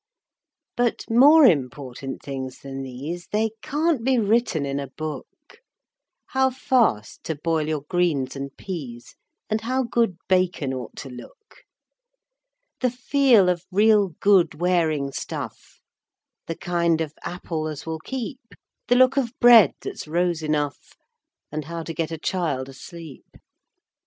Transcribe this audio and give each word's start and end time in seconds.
But 0.75 1.03
more 1.11 1.45
important 1.45 2.23
things 2.23 2.61
than 2.61 2.81
these, 2.81 3.27
They 3.31 3.51
can't 3.61 4.03
be 4.03 4.17
written 4.17 4.65
in 4.65 4.79
a 4.79 4.87
book: 4.87 5.27
How 6.29 6.49
fast 6.49 7.23
to 7.25 7.35
boil 7.35 7.67
your 7.67 7.83
greens 7.83 8.35
and 8.35 8.49
peas, 8.57 9.13
And 9.47 9.61
how 9.61 9.83
good 9.83 10.17
bacon 10.27 10.73
ought 10.73 10.95
to 10.95 11.09
look; 11.11 11.57
The 12.79 12.89
feel 12.89 13.47
of 13.47 13.67
real 13.71 14.15
good 14.19 14.59
wearing 14.59 15.11
stuff, 15.11 15.81
The 16.47 16.55
kind 16.57 16.99
of 16.99 17.13
apple 17.21 17.67
as 17.67 17.85
will 17.85 17.99
keep, 17.99 18.39
The 18.87 18.95
look 18.95 19.17
of 19.17 19.37
bread 19.39 19.75
that's 19.81 20.07
rose 20.07 20.41
enough, 20.41 20.93
And 21.51 21.65
how 21.65 21.83
to 21.83 21.93
get 21.93 22.09
a 22.09 22.17
child 22.17 22.69
asleep. 22.69 23.37